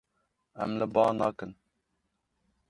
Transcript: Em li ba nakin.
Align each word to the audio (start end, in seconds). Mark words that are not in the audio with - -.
Em 0.63 0.71
li 0.79 0.87
ba 0.93 1.03
nakin. 1.17 1.51